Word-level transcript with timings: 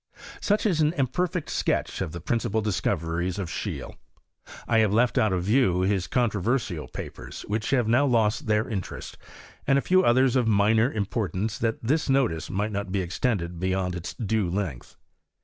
Such 0.39 0.65
is 0.65 0.81
an 0.81 0.93
imperfect 0.93 1.51
sketch 1.51 2.01
of 2.01 2.11
the 2.11 2.19
principal 2.19 2.61
dis 2.63 2.81
coveries 2.81 3.37
of 3.37 3.51
Scheele. 3.51 3.99
I 4.67 4.79
have 4.79 4.91
left 4.91 5.19
out 5.19 5.31
of 5.31 5.43
view 5.43 5.81
his 5.81 6.07
controverstal 6.07 6.91
papers, 6.91 7.43
which 7.47 7.69
have 7.69 7.87
now 7.87 8.07
lost 8.07 8.47
iheir 8.47 8.67
in 8.67 8.81
terest; 8.81 9.15
and 9.67 9.77
a 9.77 9.81
few 9.83 10.03
others 10.03 10.35
of 10.35 10.47
minor 10.47 10.91
importance, 10.91 11.59
that 11.59 11.83
this 11.83 12.09
notice 12.09 12.49
might 12.49 12.71
not 12.71 12.91
lie 12.91 13.01
extended 13.01 13.59
beyond 13.59 13.93
its 13.93 14.15
due 14.15 14.49
length. 14.49 14.95